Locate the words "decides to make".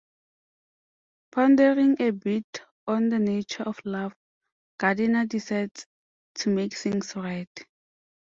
5.27-6.73